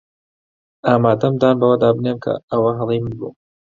[0.87, 3.31] ئامادەم دان بەوەدا بنێم کە ئەوە هەڵەی من بوو.